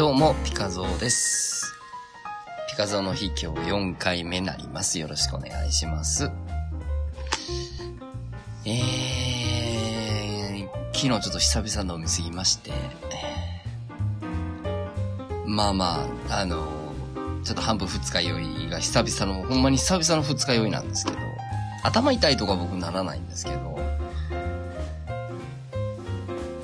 [0.00, 1.74] どうも、ピカゾーです。
[2.70, 4.98] ピカゾーの日今日4回目になります。
[4.98, 6.30] よろしくお願いします。
[8.64, 12.72] えー、昨日ちょっと久々の飲みすぎまして、
[15.44, 16.66] まあまあ、あの、
[17.44, 21.18] ちょっと半分二日酔いが久々の、ほんまに久々の二日酔いなんですけど、
[21.84, 23.78] 頭痛いとか僕ならないんですけど、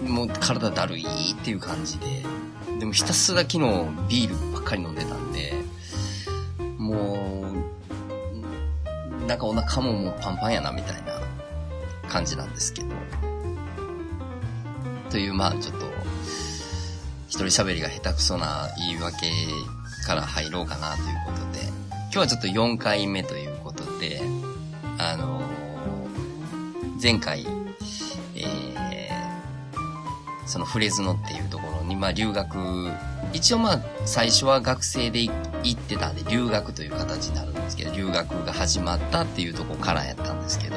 [0.08, 2.35] もう体だるいっていう感じで、
[2.78, 3.58] でもひたすら昨日
[4.08, 5.54] ビールばっかり飲んでたんで、
[6.78, 7.44] も
[9.24, 11.20] う、なんかお腹ももうパンパンやなみたいな
[12.08, 12.88] 感じなんですけど。
[15.10, 15.86] という、まあちょっと、
[17.28, 19.26] 一人喋りが下手くそな言い訳
[20.06, 24.20] から入ろうかなということで、今日はちょっと4回目ということで、
[24.98, 25.42] あの
[27.02, 27.46] 前回、
[28.34, 28.46] えー、
[30.46, 32.90] そのフレズノっていうところに、まあ留学、
[33.32, 35.32] 一応まあ最初は学生で行
[35.72, 40.76] ってたんで留学という形になるんですけど、留学が始まったっていうとこからやったんですけど、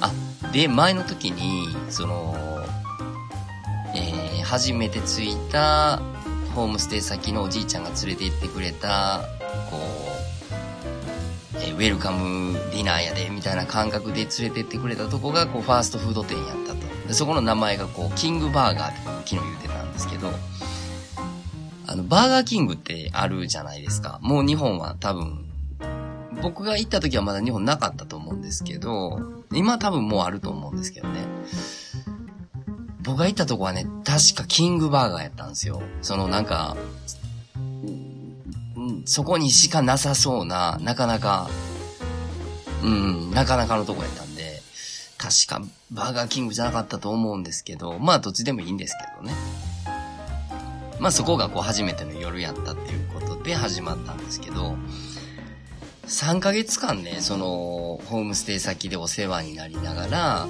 [0.00, 0.12] あ、
[0.52, 2.34] で、前の時に、その、
[3.94, 6.00] え、初めて着いた
[6.54, 9.20] ホームステイ先のおじいちゃんが連れて行ってくれた、
[9.70, 10.16] こう、
[11.62, 16.78] えウェルカムディナーやで、みたいな感覚で連れてってくれたとこが、こう、ファーストフード店やったと。
[17.06, 20.30] でそこの名前が、こう、キングバーガーって僕昨日言ってたんですけど、
[21.88, 24.18] あの、バーガーキングってあるじゃないですか。
[24.22, 25.44] もう日本は多分、
[26.42, 29.20] 僕が行った時はまだ日本なかったと思うんですけど、
[29.52, 31.26] 今多分もうあると思うんですけどね。
[33.00, 35.82] 僕が行ったとこはね、確かキングバーガーやったんですよ。
[36.02, 36.76] そのなんか、
[39.04, 41.48] そこにしかなさそうな、なかなか、
[42.82, 44.60] うん、なかなかのとこやったんで、
[45.18, 49.34] 確かバーガーキングじゃなかったと思うんですけど、まあどっちでもいいんですけどね。
[50.98, 54.76] まあそこがこう初めての夜やったっていうことで始まったんですけど、
[56.06, 57.46] 3ヶ月間ね、その、
[58.06, 60.48] ホームステイ先でお世話になりながら、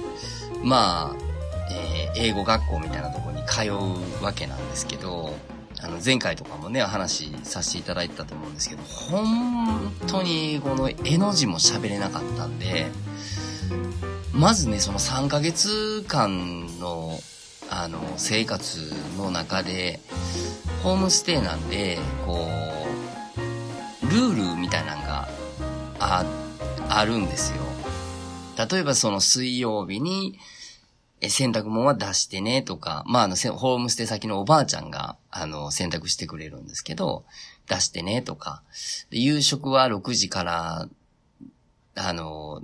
[0.63, 1.15] まあ、
[1.71, 5.35] えー英語学校みたいなとこに通うわけなんですけど、
[5.81, 12.87] あの、前回とかもね、話させていただいたと思うんですけど、本当に英語の絵の字も喋れなかったんで、
[14.33, 17.19] まずね、その3ヶ月間の、
[17.69, 19.99] あの、生活の中で、
[20.83, 22.47] ホームステイなんで、こ
[24.03, 25.27] う、ルールみたいなのが
[25.99, 26.25] あ、
[26.89, 27.63] あるんですよ。
[28.69, 30.39] 例えばその水曜日に、
[31.19, 37.25] え洗濯物は出してねとか、まあ、あの、ホームステイ先のおばあちゃんが、あの、洗濯してくれるんですけど、
[37.67, 38.61] 出してねとか、
[39.09, 40.87] で夕食は6時から、
[41.95, 42.61] あの、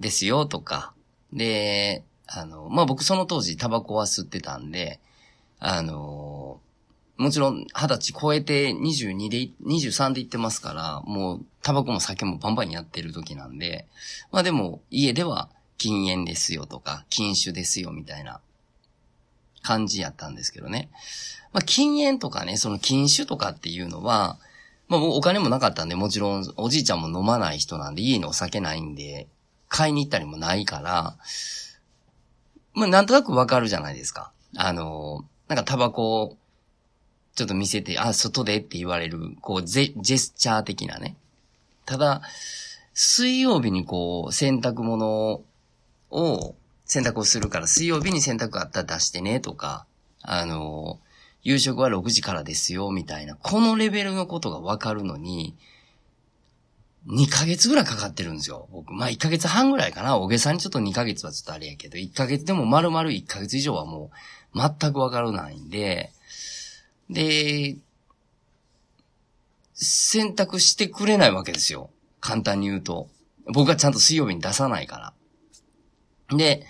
[0.00, 0.92] ですよとか、
[1.32, 5.00] で、あの、まあ、僕その当時タバコは吸ってたんで、
[5.58, 6.60] あの、
[7.16, 13.86] もちろん二十歳超えて22で、23で行ってますから、もうタバコも酒もバンバンやってる時なんで、
[14.30, 15.48] まあでも家では
[15.78, 18.40] 禁煙ですよとか、禁酒ですよみたいな
[19.62, 20.90] 感じやったんですけどね。
[21.52, 24.38] まあ禁煙とかね、その禁酒とかっていうのは、
[24.88, 29.26] まあお金もなかったんで、もちろんおじいちゃんも飲まない人なんで家にお酒ないんで、
[29.68, 31.16] 買いに行ったりもないから、
[32.72, 34.32] まあなんとなくわかるじゃないですか。
[34.56, 36.36] あの、なんかタバコを
[37.36, 41.16] ちょっと見せて、あ、外でって言われる、こう、ジェジェスチャー的なね。
[41.84, 42.22] ただ、
[42.94, 45.42] 水曜日にこう、洗濯物
[46.10, 46.54] を、
[46.86, 49.86] 洗濯をするから、水曜日に洗濯あったら出してね、とか、
[50.22, 50.98] あの、
[51.42, 55.54] 夕食は6時からですよ、みたいな、このレベルのことがわかるのに、
[57.08, 58.68] 2ヶ月ぐらいかかってるんですよ。
[58.72, 60.18] 僕、まあ1ヶ月半ぐらいかな。
[60.18, 64.10] 大げさにちょっと2ヶ月はちょっとあれやけど、1ヶ月でも丸々1ヶ月以上はも
[64.54, 66.10] う全くわからないんで、
[67.08, 67.76] で、
[69.74, 71.90] 選択してくれないわけですよ。
[72.20, 73.08] 簡単に言うと。
[73.52, 75.14] 僕はちゃんと水曜日に出さないか
[76.30, 76.36] ら。
[76.36, 76.66] で、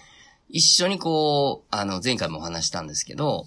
[0.49, 3.46] 一緒にこう、あの、前回もお話したんですけど、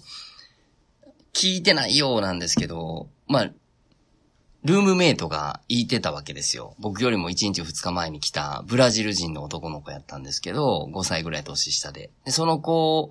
[1.32, 3.50] 聞いてないようなんですけど、まあ、
[4.64, 6.74] ルームメイトが言ってたわけですよ。
[6.78, 12.10] 僕よりも1日2日前に来たブラジル人の男の子やったんですけど、5歳ぐらい年下で。
[12.24, 13.10] でその子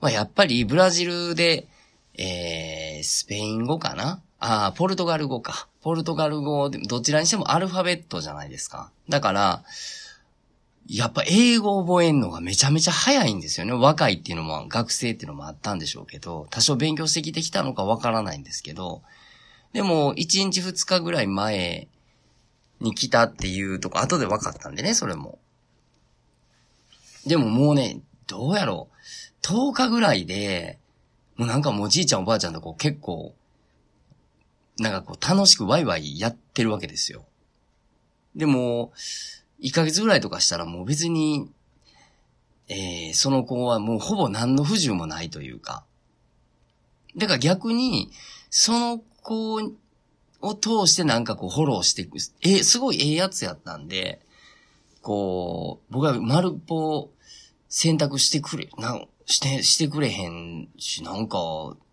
[0.00, 1.66] はやっぱりブラジルで、
[2.14, 4.22] えー、スペイン語かな？
[4.38, 5.68] ああ、ポルトガル語か。
[5.82, 8.90] ポルトガル語、どちらにしてもアルファベットじゃないですか。
[9.08, 9.64] だから、
[10.88, 13.72] やっぱ英語を覚えるのがめちゃめちゃ早いんですよね。
[13.72, 19.02] 若いっていうのも、学生っていうのもあったんでしょうけど、多少勉強してきてきたのかわからないんですけど、
[19.76, 21.88] でも、1日2日ぐらい前
[22.80, 25.38] に来たっていうとこ、後で分かったんでね、それも。
[27.26, 29.46] でももうね、どうやろう。
[29.46, 30.78] 10日ぐらいで、
[31.36, 33.34] もうなんかもうじいちゃんおばあちゃんとこう結構、
[34.78, 37.26] なんかこう楽しくワイワイやってるわけですよ。
[38.34, 38.94] でも、
[39.62, 41.50] 1ヶ月ぐらいとかしたらもう別に、
[42.68, 45.84] えー、その子はもうほぼ何の不自由もないというか。
[47.14, 48.10] だから逆に、
[48.48, 49.74] その子
[50.40, 52.18] を通してなんかこうフォローしていく。
[52.42, 54.20] え、すごいええやつやったんで、
[55.02, 57.10] こう、僕は丸っぽ
[57.68, 61.38] 選択してくれ、な、して、してくれへんし、なんか、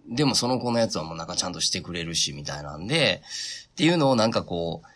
[0.08, 3.24] でもその子のやつはもうなんかちゃんとしてくれるし、みたいなんで、
[3.72, 4.88] っていうのをなんかこう、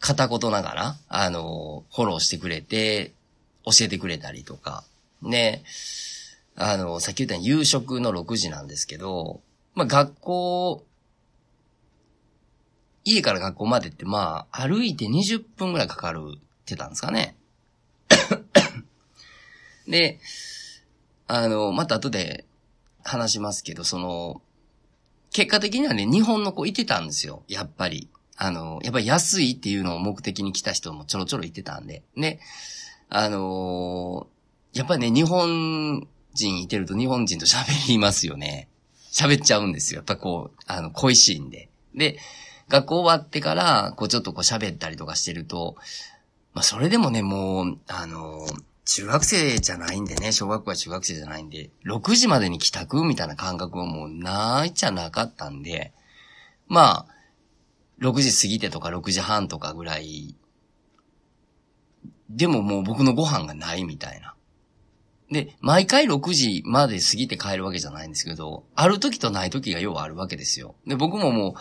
[0.00, 3.12] 片言ながら、あの、フォローしてくれて、
[3.64, 4.84] 教えてくれたりとか。
[5.22, 5.62] ね、
[6.56, 9.40] あの、さっき言った夕食の6時なんですけど、
[9.74, 10.85] まあ学校、
[13.06, 17.36] 家から学校までってまあ歩いて20分ぐらいかかるってたんですかね。
[19.86, 20.18] で、
[21.28, 22.44] あの、また後で
[23.04, 24.42] 話しますけど、その、
[25.32, 27.44] 結果的にはね、日本の子いてたんですよ。
[27.48, 28.08] やっぱり。
[28.36, 32.02] あの、やっぱり安いっていうのを目的に来た人もちょろちょろいてたんで。
[32.16, 32.40] ね。
[33.08, 38.68] あのー、やっぱりね、日本人いてると日本人と喋りますよね。
[39.12, 39.98] 喋っちゃうんですよ。
[39.98, 41.68] やっぱこう、あの、恋しいんで。
[41.94, 42.18] で、
[42.68, 45.76] 学校終わってから、こうちょっとこう喋ったりとかしてると、
[46.54, 48.46] まあそれでもね、もう、あの、
[48.86, 55.92] 中学生じゃないんでね、小学校は中学生じゃないんで、6時までに帰宅みたいな感覚はもうないっちゃなかったんで、
[56.68, 57.16] まあ、
[58.00, 60.36] 6時過ぎてとか6時半とかぐらい、
[62.30, 64.34] でももう僕のご飯がないみたいな。
[65.30, 70.76] で、毎回6時まで過ぎて帰るわけじゃないんですけど、ある時とない時が要はあるわけですよ。
[70.86, 71.54] で、僕ももう、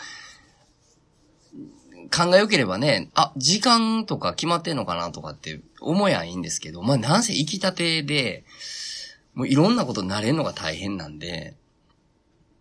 [2.15, 8.45] 考え良ければね、あ、時間とか決まってんのかなとかって思やいいんですけど、まあなんせ行きたてで、
[9.33, 11.55] もういろんなことになれるのが大変なんで、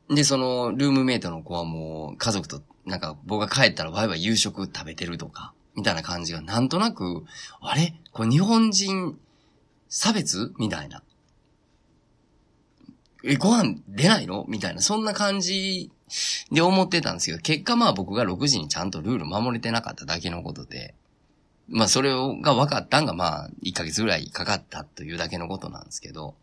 [0.09, 7.25] で、その、ルームメイトの子はもう家族となんか僕が帰ったらワイワイ夕食食べてるとか、みたいな感じがなんとなく、
[7.61, 7.95] あれ？
[8.13, 9.19] これ日本人
[9.89, 10.53] 差別？
[10.59, 11.03] みたいな。
[13.25, 14.45] え、ご飯出ないの？
[14.49, 15.91] みたいな、そんな感じ
[16.53, 20.95] で思ってたんですけど、結果まあ僕が6時にちゃんとルール守れてなかっただけのことで、
[21.69, 26.35] まあそれが分かったんがまあ1ヶ月ぐらいかかったというだけのことなんですけど、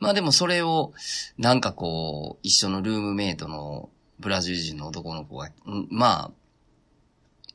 [0.00, 0.92] まあでもそれを
[1.38, 5.50] なんかこう、一緒のルームメイトのブラジル人の男の子が、
[5.90, 6.30] まあ、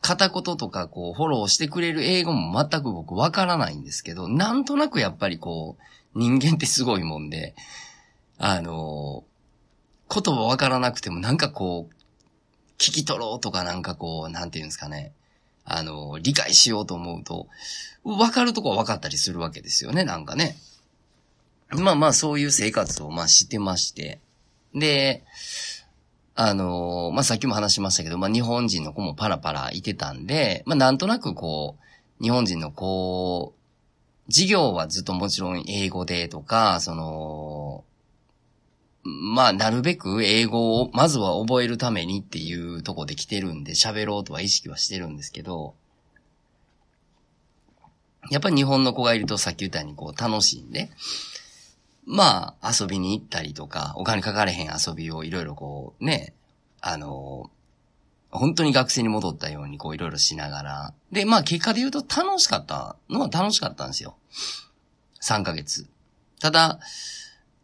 [0.02, 7.56] 片言とかこう、フォローしてくれる英語も全く僕わからないんですけど、なんとなくやっぱりこう、人間ってすごいもんで、
[8.38, 9.24] あの、
[10.10, 11.94] 言葉わからなくてもなんかこう、
[12.78, 15.14] 聞き取ろうとかなんかこう、なんていうんですかね。
[15.66, 17.48] あの、理解しようと思うと、
[18.04, 20.58] わかるとこは分かったりするわけですよね、なんかね。
[21.72, 24.20] まあまあ、そういう生活をまあしてまして。
[24.76, 25.24] で、
[26.36, 33.54] あのまあ、さっきも話しましたけど、まあ、日本人の子もパラパラいてたんで、まあ、なんとなくこう、日本人の子、
[34.30, 37.84] 授業はずっともちろん英語でとか、その、
[39.04, 45.76] まあ、なるべく英語を、まずは覚えるためにっていうとこで来てるんで、喋ろうとは意識はしてるんですけど、
[48.30, 50.90] やっぱり日本の子がいるとさっき言ったようにこう楽しいんで、
[52.06, 56.34] まあ、遊びに行ったりとか、お金かかれへん遊びをいろいろこう、ね、
[56.82, 57.50] あの、
[58.30, 60.94] 本当に学生に戻ったようにこういろいろしながら。
[61.12, 64.16] で、まあ結果で言うと楽しかったのは楽しかったんですよ。
[65.22, 65.88] 3ヶ月。
[66.40, 66.80] ただ、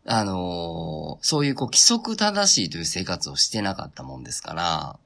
[0.05, 4.97] あのそういうこう規則正しいという生活をしてなかったもんですから、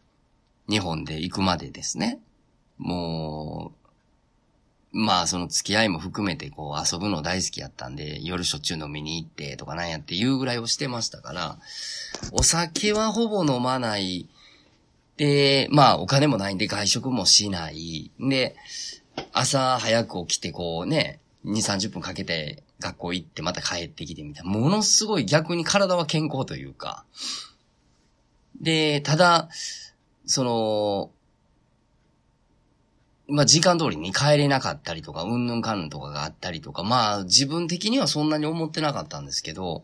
[0.70, 2.20] 日本で行くまでですね。
[2.78, 3.74] も
[4.94, 11.58] う、まあその付き合いも含めてこう遊ぶの大好きやったんで、夜しょっちゅう飲みに行ってとかなんやっていうぐらいをしてましたから、
[12.32, 14.28] お酒はほぼ飲まない。
[15.18, 18.12] で、まあお金もないんで外食もしない。
[18.20, 18.56] で、
[19.32, 24.52] 朝早く起きてこうね、2、30分かけて学校行ってまた帰ってきてみたいな。
[24.52, 27.06] ものすごい逆に体は健康というか。
[28.62, 29.50] で、ただ、
[30.26, 31.12] その、
[33.28, 39.84] まあ、時間通りに帰れなかったりとか、うんぬんかんぬんとかがあったりとか、まあ、自分的にはそんなに思ってなかったんですけど、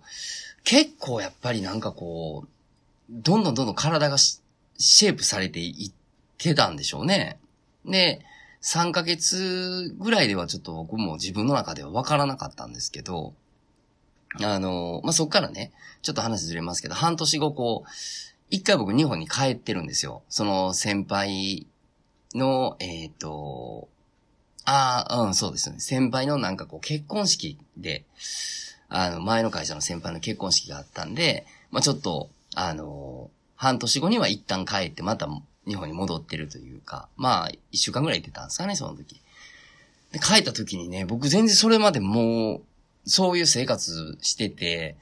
[0.65, 2.49] 結構やっぱりなんかこう、
[3.09, 5.91] どんどんどんどん体がシェイプされていっ
[6.37, 7.39] てたんでしょうね。
[7.85, 8.21] で、
[8.61, 13.33] 3ヶ月ぐらいではちょっと僕も自分の中ではわからなかったんですけど、
[14.41, 17.89] あの、まあ、そっからね、ちょっと話ずれますけど、半年後こう、
[18.49, 20.23] 一回僕日本に帰ってるんですよ。
[20.29, 21.67] その先輩
[22.35, 23.87] の、えっ、ー、と、
[24.65, 25.79] ああ、うん、そうですね。
[25.79, 28.05] 先輩のなんかこう結婚式で、
[28.87, 35.27] あの、前の会社の先輩の結婚式があったんで、まあちょっと、あの、半年後には一旦帰ってまた
[35.69, 39.21] 日本に戻ってるというか、まあ一週間ぐらい行ってたんですかね、その時。
[40.11, 42.61] で、帰った時にね、僕全然それまでもう、
[43.05, 44.97] そういう生活してて、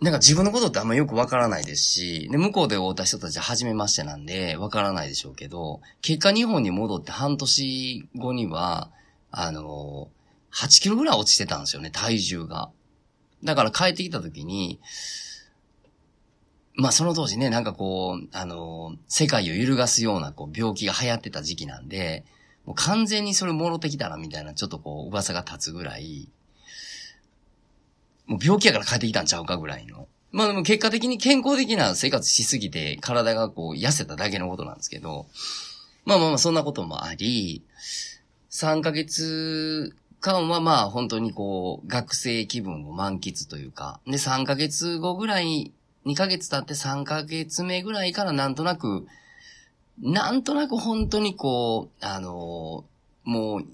[0.00, 8.90] なんか自分のことってあんまよくわからないですし、で、向こうで会った人たちは初めましてなんで、わからないでしょうけど、結果日本に戻って半年後には、
[9.30, 10.08] あの、
[10.52, 12.70] 8キロぐらい落ちてたんですよね、体重が。
[13.42, 14.78] だから帰ってきた時に、
[16.74, 22.24] まあその当時ね、なんかこう、あの、世界を揺るがすようなこう病気が流行ってた時期なんで、
[22.66, 26.28] もう完全にそれ戻ってきたらみたいな、ちょっとこう噂が立つぐらい、
[28.26, 30.08] もう病気やから帰ってきたんちゃうかぐらいの。
[30.32, 35.26] まあでも結果的に健康的な生活しすぎて体がこう痩せただけのことなんですけど、
[36.04, 37.62] まあまあまあそんなこともあり、
[38.50, 45.72] 3ヶ月間はまあ本当にこう学生気分を満喫というか、で3ヶ月後ぐらい、
[46.06, 49.06] 2ヶ月経って3ヶ月目ぐらいからなんとなく、
[50.00, 52.84] なんとなく本当にこう、あの
[53.24, 53.64] もう、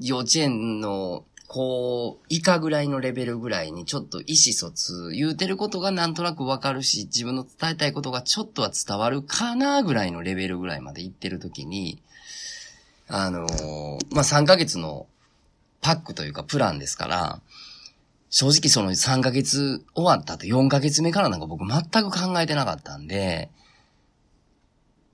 [0.00, 12.00] 幼稚園のこう、以下ぐらいのレベルぐらいにちょっと意思疎通、言うてることがなんとなくわかるし、自分の伝えたいことがちょっとは伝わるかなぐらいのレベルぐらいまで行ってるときに、
[13.08, 13.46] あの
[14.10, 15.06] まあ、3ヶ月の
[15.82, 17.40] パックというかプランですから、
[18.34, 23.48] 正直その3ヶ月終わったと4ヶ月目からなんか僕全く考えてなかったんで、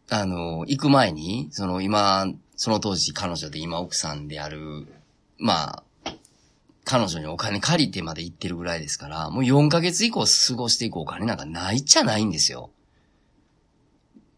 [0.08, 4.86] あの、行く前に、その今、その当時彼女で今奥さんである、
[5.36, 6.14] まあ、
[6.84, 12.70] 彼女にお金借りてまで行ってるぐらいですから、もう4ヶ月以降過ごしていくお金なんかないっちゃないんですよ。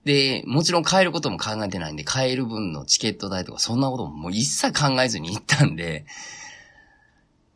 [0.03, 6.05] で、もちろん帰ることも考えてないんで、帰る分のチケット代とかそんなことももう一切考えずに行ったんで、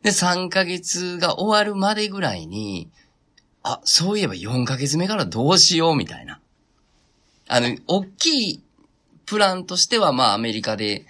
[0.01, 2.89] で、3ヶ月が終わるまでぐらいに、
[3.63, 6.39] あ、そういえば4ヶ月目からどうしようみたいな。
[7.47, 8.63] あの、大きい
[9.25, 11.05] プランとしては、まあアメリカで、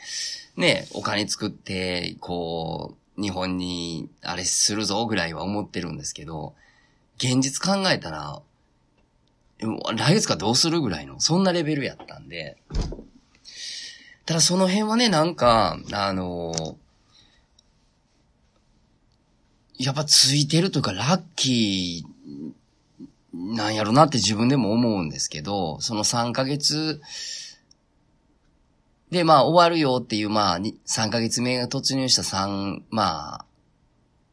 [0.56, 6.56] ね、お金作って、こう、日本にあれするぞぐらいは思ってるんですけど、
[7.18, 8.42] 現実考えたら、
[9.60, 12.58] 来月かどうするぐらいの、そんなレベルやったんで、
[14.26, 16.78] ただその辺はね、なんか、あの
[19.78, 27.02] やっぱついてるというか、ラッキーなんやろなって自分でも思うんですけど、その3ヶ月、
[29.12, 33.46] で、まあ終わるよっていう、まあ3ヶ月目が突入した3、まあ、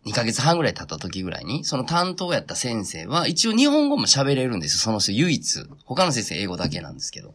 [0.06, 5.66] 2ヶ月半ぐらい経った時ぐらいに、その担当やった先生は、一応日本語も喋れるんですよ、その人唯一。
[5.84, 7.34] 他の先生英語だけなんですけど。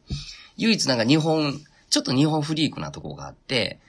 [0.58, 3.80] 唯一なんか日本、ちょっと日本フリークなとこがあって、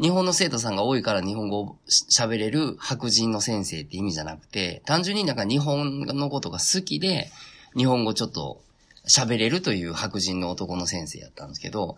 [0.00, 1.76] 日本の生徒さんが多いから日本語を
[2.10, 7.30] 喋れる白人の先生って意味じゃなくて、単純になんか日本のことが好きで、
[7.76, 8.62] 日本語ちょっと
[9.06, 11.96] 喋れるという白人の男の先生やったんですけど、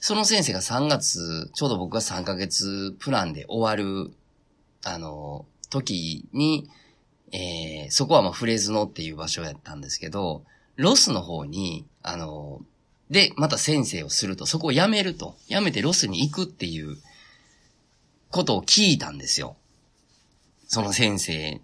[0.00, 4.12] その先生が3月、ちょうど僕が3ヶ月プランで終わる、
[4.84, 6.68] あの、時に、
[7.32, 10.44] えー、そこはまあフレズノっていう場所やったんですけど、
[10.76, 12.60] ロスの方に、あの、
[13.10, 16.96] で、また先生をすると、そこを辞めると、辞めてロスに行くっていう
[18.34, 19.54] ことを聞いたんですよ。
[20.66, 21.60] その先生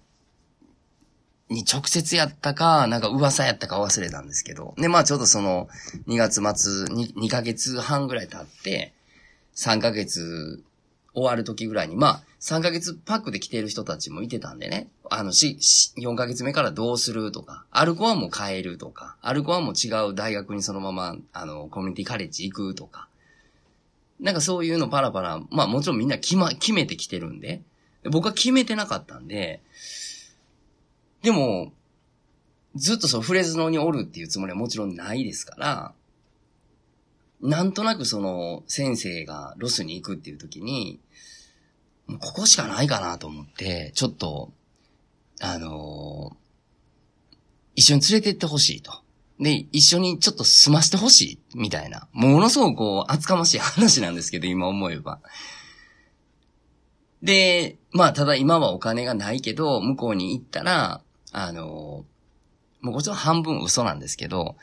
[1.49, 4.75] に直接やったか、なんか噂やったか忘れたんですけど。
[4.79, 5.69] で、まあちょうどその
[6.07, 8.93] 2月末2、2ヶ月半ぐらい経って、
[9.57, 10.63] 3ヶ月
[11.13, 14.87] 終わる時ぐらいに、まあ3ヶ月パックで来てる人たちもいてたんでね。
[15.11, 15.59] あの、し、
[15.99, 23.09] 4ヶ月目からどうするとか、アルコはもう変えるとか、アルコはもう違う大学にそのまま、あの、コミュニティカレッジ行くとか。
[24.21, 27.63] なんかそういうのパラパラ、まあもちろんみんな決ま、決めてきてるんで、
[28.11, 29.63] 僕は決めてなかったんで、
[31.23, 31.73] でも、
[32.75, 35.95] ずっとそうフレズノにおるっていうつもりはもちろんないですから、
[37.41, 41.01] なんとなくその先生がロスに行くっていう時に、
[42.07, 44.53] もうここしかないかなと思って、ちょっと、
[45.41, 46.37] あのー、
[47.77, 48.93] 一緒に連れてってほしいと。
[49.41, 52.07] で、一緒にちょっと済ませてほしい、みたいな。
[52.13, 55.19] ものすごくこう、厚かましい話なんですけど、今思えば。
[57.23, 61.01] で、まあ、ただ今はお金がないけど、向こうに行ったら、
[61.33, 62.05] あの、
[62.83, 64.57] もうこっちら半分嘘なんですけど、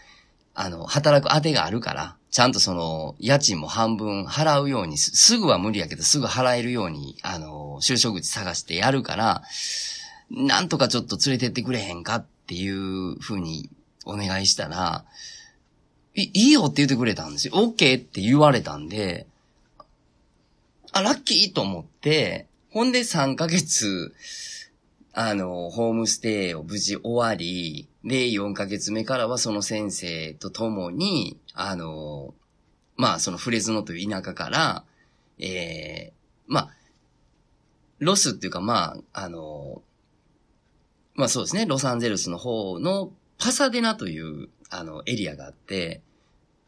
[0.54, 9.42] あの、働く当てがあるから、ちゃんとその、家賃も半分払うようにす、すぐは無理やけど、すぐ払えるように、あの、就職口探してやるから、
[10.30, 13.72] なんとかちょっと連れてってくれへんかっていうふうに
[14.08, 15.06] お願いしたら、
[16.16, 17.54] いいいよって言ってくれたんですよ。
[17.54, 19.28] OK って言われたんで、
[20.92, 24.14] あ、ラッキーと思って、ほんで3ヶ月、
[25.14, 32.34] あの、ホームステイを無事終わり、で、4ヶ月目からはその先生と共に、あの、
[32.96, 34.84] まあ、そのフレズノという田舎から、
[35.40, 36.70] ええー、まあ、
[38.00, 39.82] ロスっていうか、まあ、あの、
[41.18, 46.02] まあそうですね、ロサンゼルスの方のパサデナという、あの、エリアがあって、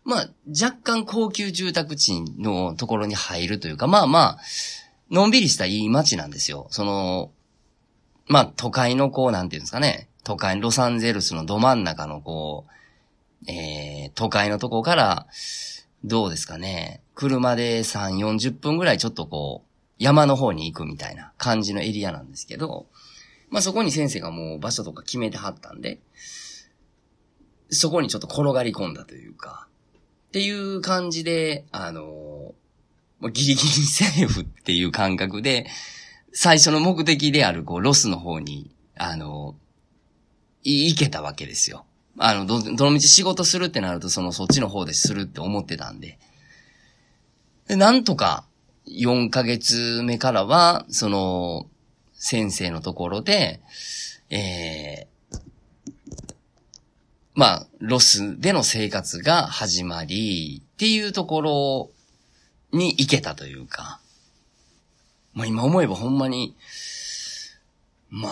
[0.03, 4.39] まあ、若干高級住宅地のところに入るというか、まあまあ、
[5.11, 6.67] のんびりしたいい街なんですよ。
[6.71, 7.31] その、
[8.27, 10.07] まあ、都会のこう、なんていうんですかね。
[10.23, 15.27] 都会、ロサンゼルスのど真ん中のこう、えー、都会のとこから、
[16.03, 17.01] どうですかね。
[17.15, 22.87] 車で3、40分ぐらいちょっとこう、山の方に行くみたいな感じのエリアなんですけど、
[23.49, 25.99] まあそこに先生がもう場所とか決めてはったんで、
[27.69, 29.67] そこにちょっと転がり込んだというか、
[30.29, 32.01] っていう感じで、あの
[33.19, 35.67] もうギリギリセーフっていう感覚で、
[36.33, 39.55] 最初の目的である、こう、ロスの方に、あの
[40.63, 41.85] 行けたわけですよ。
[42.17, 46.19] あの、ど、どの道仕事するってなると、その、そっちの方でするって思ってたんで。
[47.67, 48.45] で、なんとか、
[48.87, 51.67] 4ヶ月目からは、その、
[52.13, 53.61] 先生のところで、
[54.29, 55.07] えー、
[57.39, 61.89] まあ、ロスでの生活が始まり、っていうところ
[62.77, 64.01] に行けたというか、
[65.33, 66.57] まあ今思えばほんまに、
[68.09, 68.29] ま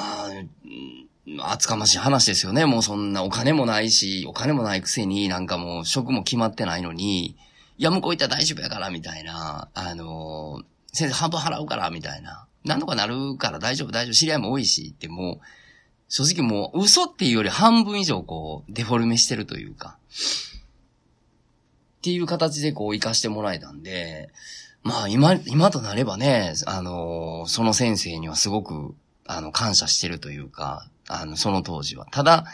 [1.40, 2.66] あ、厚かましい話ですよね。
[2.66, 7.36] もうそんなお金もないし、お金もないくせになんかもう職も決まってないのに、い
[7.78, 12.46] や、向こう行ったら大丈夫やから、みたいな、あの先生半分払うから、みたいな。
[12.66, 15.40] なんとかなるから大丈夫、大丈夫、知り合いも多いし、ってもう、
[16.10, 19.98] 正直もう嘘っていうより半分以上こう、デフォルメしてるというか、
[22.00, 24.30] っていう形でこう、活かしてもらえたんで、
[24.84, 32.08] まあ今、今となればね、あのその先生にはすごく、あの、感謝してるというか、あの、その当時は。
[32.12, 32.46] ただ、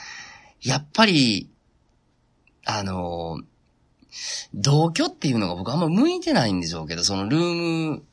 [0.61, 1.49] やっぱり、
[2.65, 3.41] あの
[4.53, 8.03] 同居っていうのが僕あんま向いてないんでしょうけど、そのルーム、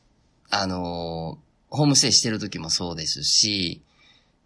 [0.50, 3.83] あのホームステイしてる時もそうですし、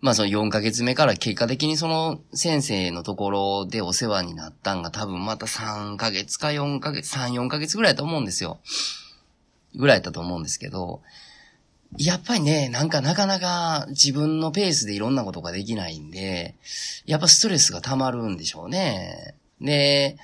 [0.01, 8.61] まあその4ヶ月目から結果的にその先生のところでお世話になったんが多分また3ヶ月か4ヶ月、3、4ヶ月ぐらいだと思うんですよ。
[9.75, 11.01] ぐらいだと思うんですけど、
[11.97, 16.57] やっぱりね、なんかなかなか自分のペースでいろんなことができないんで、
[17.07, 19.37] やっぱストレスが溜まるんでしょうね。
[19.61, 20.17] で、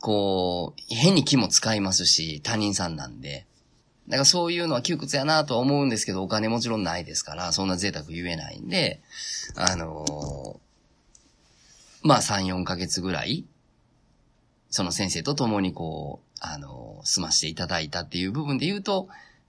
[0.00, 3.46] こう、変に気も使いますし、他人さんなんで。
[4.08, 9.00] だかそういうのは窮屈やなとは思うんですけど、お金もちろんないですから、そんな贅沢言えないんで、
[9.56, 13.44] あのー、まあ3、4ヶ月ぐらい、
[14.70, 19.08] その先生と共にこう、あのー、済ましていただいたっていう部分で言うと、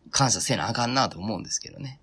[0.09, 1.99] 感謝せなあかんなと思うんですけどね。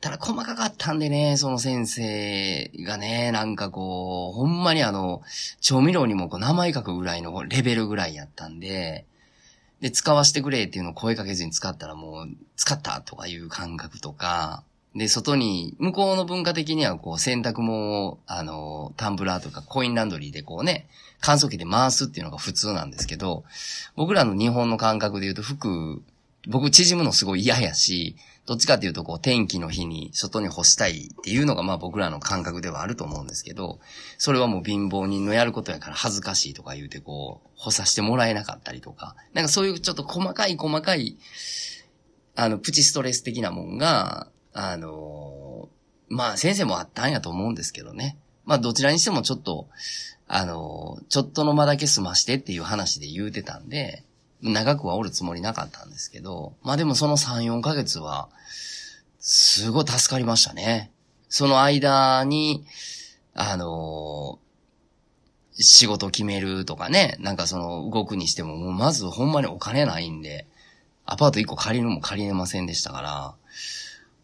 [0.00, 5.22] ただ細かかったんでね、その先生がね、なんかこう、ほんまにあの、
[5.60, 9.06] 調味料にもこう名前書くぐらいのレベルぐらいやったんで、
[9.80, 14.62] で、使わせてくれっていうのを声かけずに使ったらもう、使ったとかいう感覚とか、
[14.94, 20.86] で、外に、向こうの文化的にはこう、洗濯も、あの、タンブラーとかコインランドリーでこうね、
[21.20, 23.44] 乾燥機で回すっていうのが普通なんですけど、
[23.94, 26.02] 僕らの日本の感覚で言うと服、
[26.48, 33.80] 僕縮むのすごい嫌やし、どっちかっていうと、こう、天気の日に外に干したいっていうのが、まあ僕らの感覚ではあると思うんですけど、
[34.18, 41.16] それはもう貧乏人のやることやから恥ずかしいとか言うて、こう、干さしてもらえなかったりとか、なんかそういうちょっと細かい細かい、
[42.36, 44.28] あの、プチストレス的なもんが、
[44.58, 45.68] あの
[46.08, 48.16] まあ先生もあったんやと思うんですけどね。
[48.46, 49.68] まあどちらにしてもちょっと、
[50.28, 54.04] あのちょっとの間だけ済ましてっていう話で言うてたんで、
[54.42, 58.28] 長くはおるつもりなかったんですけど、まあでもその3、4ヶ月は、
[59.18, 60.92] すごい助かりましたね。
[61.28, 62.64] その間に、
[63.34, 70.46] あのー、仕事決めるとかね、なんかその動くにしても、もうまずほんまにお金ないんで、
[71.06, 73.34] アパート1個借りるも借りれませんでしたから、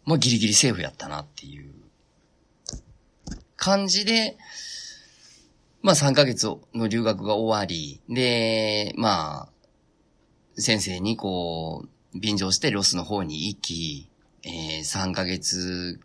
[0.05, 1.72] まあギリギリセーフやったなっていう
[3.57, 4.37] 感じで、
[5.81, 9.48] まあ3ヶ月の留学が終わり、で、まあ、
[10.57, 11.85] 先生にこ
[12.15, 14.09] う、便乗してロスの方に行き、
[14.45, 16.01] えー、3ヶ月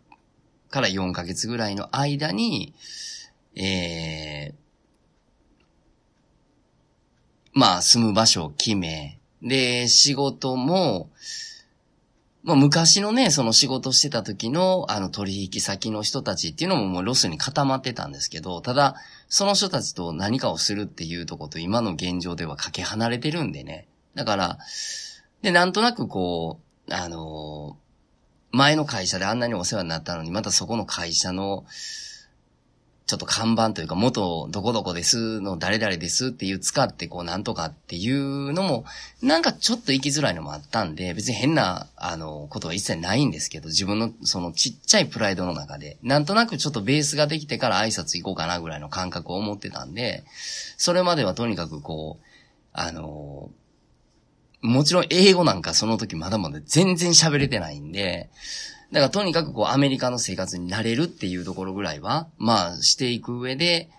[0.70, 2.74] から4ヶ月ぐらいの間に、
[3.54, 4.54] えー、
[7.52, 11.10] まあ、住む場所を決め、で、仕事も、
[12.44, 18.94] まあ、昔のね、その仕事してた時の、あの、取引先の人たちっていうのももうロスに固まってたんですけど、ただ、
[19.28, 23.87] その人たちと何かをするっていうとこと今の現状ではかけ離れてるんでね。
[24.14, 24.58] だから、
[25.42, 27.76] で、なんとなくこう、あの
[28.50, 31.64] 前の会社であんなにお世話になったのに、またそこの会社の、
[33.06, 38.84] ちょっと看板というか、元どこどこですの誰々ですっていう使ってこうなんとかっていうのも、
[39.22, 50.24] なんかちょっと行きづらいのもあったんで、別に変な、あの、ことは一切ないんですけど、自分のそのちっちゃいプライドの中で、なんとなくちょっとベースができてから挨拶行こうかなぐらいの感覚を持ってたんで、
[50.76, 52.24] それまではとにかくこう、
[52.74, 53.48] あの、
[54.60, 58.28] もちろん英語なんかその時まだまだ全然喋れてないんで、
[58.90, 63.90] だからとにかくこうアメリカの生活に慣れるっていうところぐらいは、まあしていく上で、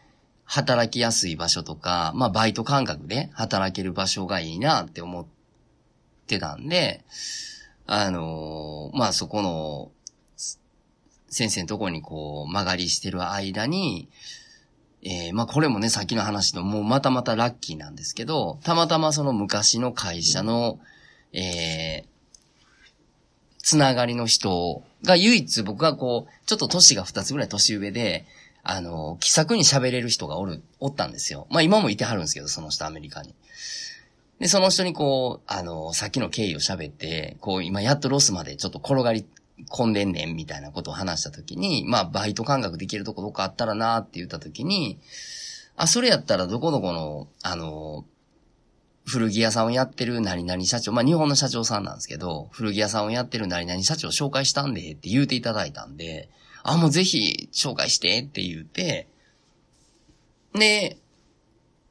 [0.45, 5.25] 働きやすい場所とか、まあバイト感覚で働ける場所がいいなって思っ
[6.25, 7.03] てたんで、
[7.85, 9.91] あのー、まあそこの、
[11.29, 14.09] 先生のとこにこう曲がりしてる間に、
[15.03, 20.79] えー、まあこれもね、さっきの話のもうまたまたラッキーなんですけど、たまたまその昔の会社の、
[21.31, 22.07] えー、
[23.59, 28.25] つながりの人が唯一僕がこう、ちょっと年が二つぐらい年上で、
[28.63, 31.47] あの、気さくに喋れる人がおる、おったんですよ。
[31.49, 33.33] まあ今もいてはるんですけど、その人アメリカに。
[34.39, 39.25] で、その人にこう、あの、さっきの経緯を喋って、こう、今やっとロスまでちょっと転がり
[39.69, 44.99] 込んでんねんみたいなことを話したときに、まあバイト感覚できるとこどっかあったらなって言ったときに、
[45.75, 48.05] あ、それやったらどこどこの、あの、
[49.05, 56.29] 古着屋さんをやってる何々社長、まあ日本の社長さんなんですけど、古着屋さんをやってる何々社長紹介したんでって言うていただいたんで、
[56.63, 59.07] あ、もうぜひ紹介してって言うて、
[60.53, 60.97] で、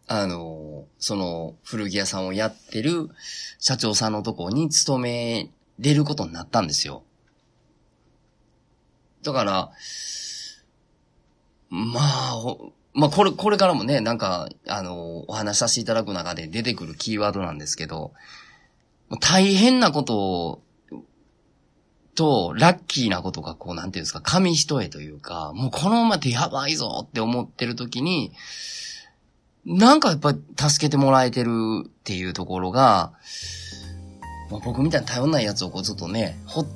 [0.06, 3.08] あの、その古着屋さんをやってる
[3.58, 7.02] 社長さんのとこに勤めれることになったんですよ。
[9.28, 9.70] だから、
[11.68, 12.56] まあ、
[12.94, 18.12] まあ、これ、これからもね、なんか、あの、お話しさせていただく中で出てくるキーワードなんですけど、
[19.20, 20.62] 大変なこと
[22.14, 28.32] と、ラッキーなことがこう、なんていうんですか、紙一重というか、もうこのままでやばいぞって思ってる時に、
[29.66, 30.34] なんかやっぱ
[30.68, 31.50] 助けてもらえてる
[31.86, 33.12] っていうところが、
[34.50, 36.66] まあ、僕みたいに頼んないやつをこうちょっとね、ほっ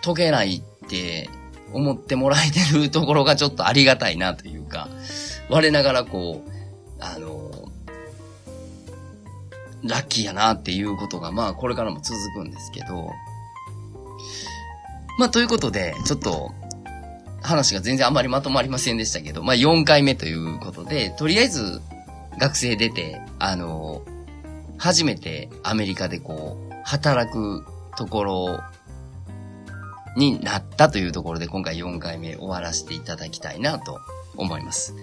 [0.00, 1.28] とけないって
[1.72, 4.88] 思ってもらえてるところがちょっとありがたいなというか、
[5.48, 6.50] 我ながらこう、
[7.00, 7.50] あの、
[9.82, 13.10] ラッキーやなっていうことが、まあこれからも続くんですけど、
[15.18, 16.52] まあということで、ちょっと、
[17.42, 21.80] 話が全然あまりまとまりませんでしたけど、まあ4回目ということで、とりあえず
[22.38, 24.02] 学生出て、あの、
[24.78, 27.64] 初めてアメリカでこう、働く
[27.96, 28.60] ところ
[30.16, 34.00] になったというところで今回4回目終わらせていただきたいなと
[34.36, 34.94] 思います。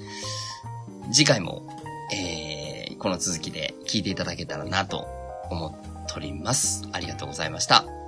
[1.12, 1.68] 次回も、
[2.14, 5.08] えー、この続きで聞いていただけたらなと
[5.50, 6.88] 思っております。
[6.92, 7.99] ありがとうございました。